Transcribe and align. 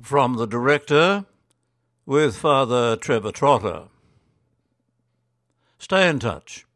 From 0.00 0.34
the 0.34 0.46
director 0.46 1.26
with 2.06 2.36
Father 2.36 2.96
Trevor 2.96 3.32
Trotter. 3.32 3.88
Stay 5.78 6.08
in 6.08 6.18
touch. 6.18 6.66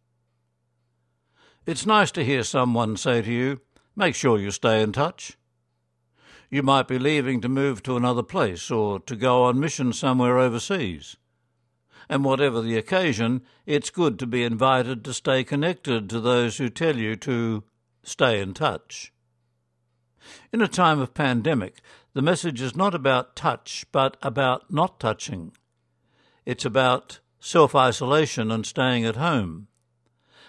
It's 1.66 1.86
nice 1.86 2.10
to 2.12 2.24
hear 2.24 2.42
someone 2.42 2.96
say 2.96 3.22
to 3.22 3.32
you, 3.32 3.60
make 3.96 4.14
sure 4.14 4.38
you 4.38 4.50
stay 4.50 4.82
in 4.82 4.92
touch. 4.92 5.38
You 6.50 6.62
might 6.62 6.86
be 6.86 6.98
leaving 6.98 7.40
to 7.40 7.48
move 7.48 7.82
to 7.84 7.96
another 7.96 8.22
place 8.22 8.70
or 8.70 9.00
to 9.00 9.16
go 9.16 9.44
on 9.44 9.58
mission 9.58 9.94
somewhere 9.94 10.38
overseas. 10.38 11.16
And 12.08 12.24
whatever 12.24 12.60
the 12.60 12.76
occasion, 12.76 13.42
it's 13.64 13.88
good 13.88 14.18
to 14.18 14.26
be 14.26 14.44
invited 14.44 15.02
to 15.04 15.14
stay 15.14 15.42
connected 15.44 16.10
to 16.10 16.20
those 16.20 16.58
who 16.58 16.68
tell 16.68 16.96
you 16.96 17.16
to 17.16 17.64
stay 18.02 18.40
in 18.40 18.52
touch. 18.52 19.13
In 20.52 20.62
a 20.62 20.68
time 20.68 21.00
of 21.00 21.14
pandemic, 21.14 21.80
the 22.12 22.22
message 22.22 22.60
is 22.60 22.76
not 22.76 22.94
about 22.94 23.34
touch, 23.34 23.84
but 23.90 24.16
about 24.22 24.72
not 24.72 25.00
touching. 25.00 25.52
It's 26.46 26.64
about 26.64 27.18
self 27.40 27.74
isolation 27.74 28.52
and 28.52 28.64
staying 28.64 29.04
at 29.04 29.16
home. 29.16 29.66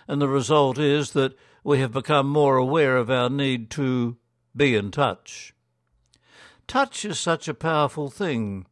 And 0.07 0.21
the 0.21 0.27
result 0.27 0.77
is 0.77 1.13
that 1.13 1.35
we 1.63 1.79
have 1.79 1.91
become 1.91 2.27
more 2.27 2.57
aware 2.57 2.97
of 2.97 3.09
our 3.09 3.31
need 3.31 3.71
to 3.71 4.17
be 4.55 4.75
in 4.75 4.91
touch. 4.91 5.55
Touch 6.67 7.03
is 7.03 7.19
such 7.19 7.47
a 7.47 7.55
powerful 7.55 8.11
thing. 8.11 8.67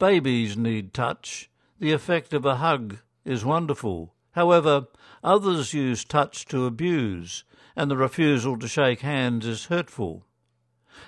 Babies 0.00 0.56
need 0.56 0.92
touch. 0.92 1.48
The 1.78 1.92
effect 1.92 2.32
of 2.32 2.44
a 2.44 2.56
hug 2.56 2.98
is 3.24 3.44
wonderful. 3.44 4.12
However, 4.32 4.88
others 5.22 5.72
use 5.72 6.04
touch 6.04 6.46
to 6.46 6.66
abuse, 6.66 7.44
and 7.76 7.88
the 7.88 7.96
refusal 7.96 8.58
to 8.58 8.66
shake 8.66 9.02
hands 9.02 9.46
is 9.46 9.66
hurtful 9.66 10.26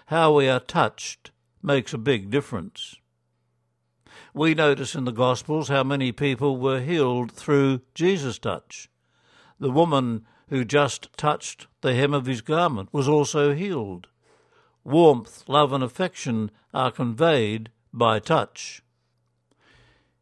how 0.07 0.35
we 0.35 0.49
are 0.49 0.61
touched 0.61 1.31
makes 1.63 1.93
a 1.93 1.99
big 1.99 2.31
difference. 2.31 2.97
We 4.35 4.55
notice 4.55 4.95
in 4.95 5.05
the 5.05 5.13
Gospels 5.13 5.69
how 5.69 5.83
many 5.83 6.13
people 6.13 6.59
were 6.59 6.81
healed 6.81 7.33
through 7.33 7.81
Jesus' 7.95 8.39
touch. 8.39 8.91
The 9.59 9.71
woman 9.71 10.27
who 10.49 10.65
just 10.65 11.09
touched 11.17 11.67
the 11.81 11.95
hem 11.95 12.13
of 12.15 12.27
his 12.27 12.41
garment 12.41 12.93
was 12.93 13.09
also 13.09 13.55
healed. 13.55 14.09
Warmth, 14.85 15.49
love, 15.49 15.73
and 15.73 15.83
affection 15.83 16.51
are 16.73 16.91
conveyed 16.91 17.71
by 17.93 18.19
touch. 18.19 18.83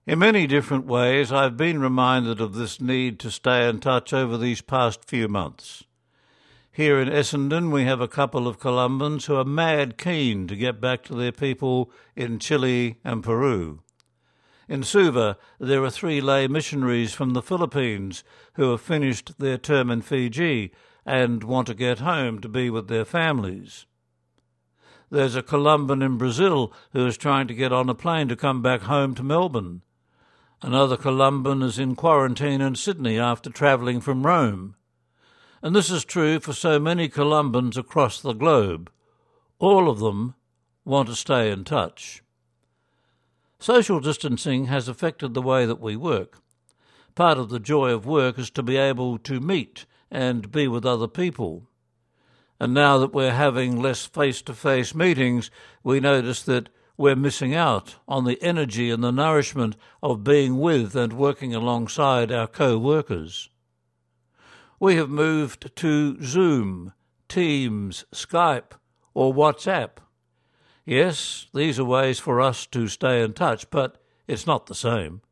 In 0.06 0.18
many 0.18 0.46
different 0.46 0.86
ways, 0.86 1.32
I've 1.32 1.56
been 1.56 1.80
reminded 1.80 2.40
of 2.40 2.54
this 2.54 2.80
need 2.80 3.18
to 3.20 3.30
stay 3.30 3.68
in 3.68 3.80
touch 3.80 4.12
over 4.12 4.38
these 4.38 4.60
past 4.60 5.04
few 5.04 5.28
months. 5.28 5.84
Here 6.74 6.98
in 6.98 7.08
Essendon, 7.08 7.70
we 7.70 7.84
have 7.84 8.00
a 8.00 8.08
couple 8.08 8.48
of 8.48 8.58
Columbans 8.58 9.26
who 9.26 9.36
are 9.36 9.44
mad 9.44 9.96
keen 9.96 10.48
to 10.48 10.56
get 10.56 10.80
back 10.80 11.04
to 11.04 11.14
their 11.14 11.30
people 11.30 11.88
in 12.16 12.40
Chile 12.40 12.98
and 13.04 13.22
Peru. 13.22 13.84
In 14.68 14.82
Suva, 14.82 15.38
there 15.60 15.84
are 15.84 15.90
three 15.90 16.20
lay 16.20 16.48
missionaries 16.48 17.14
from 17.14 17.32
the 17.32 17.42
Philippines 17.42 18.24
who 18.54 18.72
have 18.72 18.80
finished 18.80 19.38
their 19.38 19.56
term 19.56 19.88
in 19.88 20.02
Fiji 20.02 20.72
and 21.06 21.44
want 21.44 21.68
to 21.68 21.74
get 21.74 22.00
home 22.00 22.40
to 22.40 22.48
be 22.48 22.70
with 22.70 22.88
their 22.88 23.04
families. 23.04 23.86
There's 25.10 25.36
a 25.36 25.44
Columban 25.44 26.02
in 26.02 26.18
Brazil 26.18 26.72
who 26.90 27.06
is 27.06 27.16
trying 27.16 27.46
to 27.46 27.54
get 27.54 27.72
on 27.72 27.88
a 27.88 27.94
plane 27.94 28.26
to 28.30 28.34
come 28.34 28.62
back 28.62 28.80
home 28.80 29.14
to 29.14 29.22
Melbourne. 29.22 29.82
Another 30.60 30.96
Columban 30.96 31.62
is 31.62 31.78
in 31.78 31.94
quarantine 31.94 32.60
in 32.60 32.74
Sydney 32.74 33.16
after 33.16 33.48
travelling 33.48 34.00
from 34.00 34.26
Rome 34.26 34.74
and 35.64 35.74
this 35.74 35.90
is 35.90 36.04
true 36.04 36.38
for 36.38 36.52
so 36.52 36.78
many 36.78 37.08
Columbans 37.08 37.78
across 37.78 38.20
the 38.20 38.34
globe. 38.34 38.90
All 39.58 39.88
of 39.88 39.98
them 39.98 40.34
want 40.84 41.08
to 41.08 41.14
stay 41.14 41.50
in 41.50 41.64
touch. 41.64 42.22
Social 43.58 43.98
distancing 43.98 44.66
has 44.66 44.88
affected 44.88 45.32
the 45.32 45.40
way 45.40 45.64
that 45.64 45.80
we 45.80 45.96
work. 45.96 46.42
Part 47.14 47.38
of 47.38 47.48
the 47.48 47.58
joy 47.58 47.92
of 47.92 48.04
work 48.04 48.38
is 48.38 48.50
to 48.50 48.62
be 48.62 48.76
able 48.76 49.16
to 49.20 49.40
meet 49.40 49.86
and 50.10 50.52
be 50.52 50.68
with 50.68 50.84
other 50.84 51.08
people. 51.08 51.66
And 52.60 52.74
now 52.74 52.98
that 52.98 53.14
we're 53.14 53.32
having 53.32 53.80
less 53.80 54.04
face 54.04 54.42
to 54.42 54.52
face 54.52 54.94
meetings, 54.94 55.50
we 55.82 55.98
notice 55.98 56.42
that 56.42 56.68
we're 56.98 57.16
missing 57.16 57.54
out 57.54 57.96
on 58.06 58.26
the 58.26 58.40
energy 58.42 58.90
and 58.90 59.02
the 59.02 59.10
nourishment 59.10 59.76
of 60.02 60.24
being 60.24 60.58
with 60.58 60.94
and 60.94 61.14
working 61.14 61.54
alongside 61.54 62.30
our 62.30 62.46
co 62.46 62.76
workers. 62.76 63.48
We 64.80 64.96
have 64.96 65.10
moved 65.10 65.74
to 65.76 66.22
Zoom, 66.22 66.92
Teams, 67.28 68.04
Skype, 68.12 68.72
or 69.14 69.32
WhatsApp. 69.32 69.98
Yes, 70.84 71.46
these 71.54 71.78
are 71.78 71.84
ways 71.84 72.18
for 72.18 72.40
us 72.40 72.66
to 72.66 72.88
stay 72.88 73.22
in 73.22 73.32
touch, 73.32 73.70
but 73.70 74.02
it's 74.26 74.46
not 74.46 74.66
the 74.66 74.74
same. 74.74 75.22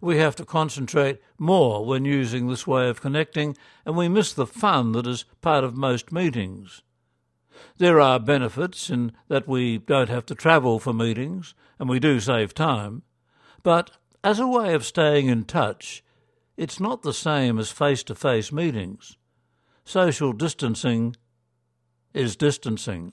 We 0.00 0.18
have 0.18 0.34
to 0.36 0.44
concentrate 0.44 1.20
more 1.38 1.84
when 1.84 2.04
using 2.04 2.48
this 2.48 2.66
way 2.66 2.88
of 2.88 3.00
connecting, 3.00 3.56
and 3.84 3.96
we 3.96 4.08
miss 4.08 4.32
the 4.32 4.46
fun 4.46 4.92
that 4.92 5.06
is 5.06 5.24
part 5.40 5.62
of 5.62 5.76
most 5.76 6.10
meetings. 6.10 6.82
There 7.76 8.00
are 8.00 8.18
benefits 8.18 8.90
in 8.90 9.12
that 9.28 9.46
we 9.46 9.78
don't 9.78 10.08
have 10.08 10.26
to 10.26 10.34
travel 10.34 10.78
for 10.78 10.92
meetings, 10.92 11.54
and 11.78 11.88
we 11.88 12.00
do 12.00 12.20
save 12.20 12.54
time, 12.54 13.02
but 13.62 13.92
as 14.24 14.40
a 14.40 14.48
way 14.48 14.74
of 14.74 14.84
staying 14.84 15.28
in 15.28 15.44
touch, 15.44 16.02
it's 16.58 16.80
not 16.80 17.02
the 17.02 17.14
same 17.14 17.56
as 17.56 17.70
face 17.70 18.02
to 18.02 18.16
face 18.16 18.50
meetings. 18.50 19.16
Social 19.84 20.32
distancing 20.32 21.14
is 22.12 22.34
distancing. 22.34 23.12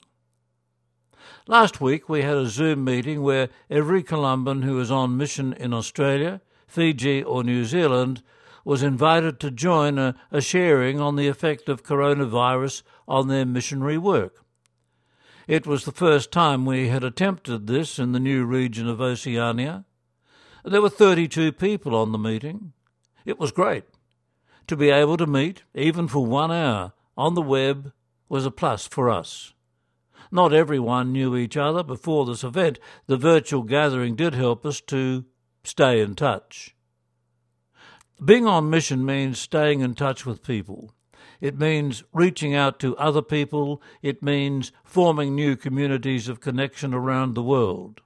Last 1.46 1.80
week 1.80 2.08
we 2.08 2.22
had 2.22 2.36
a 2.36 2.48
Zoom 2.48 2.82
meeting 2.82 3.22
where 3.22 3.48
every 3.70 4.02
Columban 4.02 4.62
who 4.62 4.80
is 4.80 4.90
on 4.90 5.16
mission 5.16 5.52
in 5.52 5.72
Australia, 5.72 6.40
Fiji, 6.66 7.22
or 7.22 7.44
New 7.44 7.64
Zealand 7.64 8.20
was 8.64 8.82
invited 8.82 9.38
to 9.38 9.52
join 9.52 9.96
a, 9.96 10.16
a, 10.32 10.40
sharing 10.40 11.00
on 11.00 11.14
the 11.14 11.28
effect 11.28 11.68
of 11.68 11.84
coronavirus 11.84 12.82
on 13.06 13.28
their 13.28 13.46
missionary 13.46 13.96
work. 13.96 14.44
It 15.46 15.68
was 15.68 15.84
the 15.84 15.92
first 15.92 16.32
time 16.32 16.66
we 16.66 16.88
had 16.88 17.04
attempted 17.04 17.68
this 17.68 18.00
in 18.00 18.10
the 18.10 18.18
new 18.18 18.44
region 18.44 18.88
of 18.88 19.00
Oceania. 19.00 19.84
There 20.64 20.82
were 20.82 20.88
32 20.88 21.52
people 21.52 21.94
on 21.94 22.10
the 22.10 22.18
meeting. 22.18 22.72
It 23.26 23.40
was 23.40 23.50
great. 23.50 23.84
To 24.68 24.76
be 24.76 24.88
able 24.88 25.16
to 25.16 25.26
meet, 25.26 25.64
even 25.74 26.06
for 26.06 26.24
one 26.24 26.52
hour, 26.52 26.92
on 27.16 27.34
the 27.34 27.42
web 27.42 27.92
was 28.28 28.46
a 28.46 28.50
plus 28.52 28.86
for 28.86 29.10
us. 29.10 29.52
Not 30.30 30.52
everyone 30.52 31.12
knew 31.12 31.36
each 31.36 31.56
other 31.56 31.82
before 31.82 32.24
this 32.24 32.44
event. 32.44 32.78
The 33.06 33.16
virtual 33.16 33.62
gathering 33.62 34.14
did 34.14 34.34
help 34.34 34.64
us 34.64 34.80
to 34.82 35.24
stay 35.64 36.00
in 36.00 36.14
touch. 36.14 36.74
Being 38.24 38.46
on 38.46 38.70
mission 38.70 39.04
means 39.04 39.38
staying 39.38 39.80
in 39.80 39.94
touch 39.94 40.24
with 40.24 40.42
people. 40.42 40.92
It 41.40 41.58
means 41.58 42.04
reaching 42.12 42.54
out 42.54 42.78
to 42.80 42.96
other 42.96 43.22
people. 43.22 43.82
It 44.02 44.22
means 44.22 44.72
forming 44.84 45.34
new 45.34 45.56
communities 45.56 46.28
of 46.28 46.40
connection 46.40 46.94
around 46.94 47.34
the 47.34 47.42
world. 47.42 48.00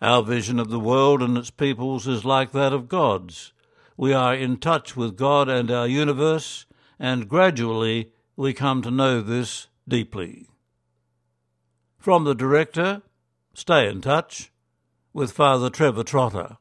Our 0.00 0.22
vision 0.22 0.58
of 0.58 0.70
the 0.70 0.80
world 0.80 1.22
and 1.22 1.38
its 1.38 1.50
peoples 1.50 2.06
is 2.06 2.24
like 2.24 2.52
that 2.52 2.72
of 2.72 2.88
God's 2.88 3.52
we 3.96 4.12
are 4.12 4.34
in 4.34 4.56
touch 4.56 4.96
with 4.96 5.16
God 5.16 5.48
and 5.48 5.70
our 5.70 5.86
universe, 5.86 6.66
and 6.98 7.28
gradually 7.28 8.10
we 8.36 8.52
come 8.52 8.82
to 8.82 8.90
know 8.90 9.20
this 9.20 9.68
deeply. 9.86 10.48
From 11.98 12.24
the 12.24 12.34
director, 12.34 13.02
stay 13.54 13.88
in 13.88 14.00
touch 14.00 14.52
with 15.12 15.32
Father 15.32 15.70
Trevor 15.70 16.04
Trotter. 16.04 16.58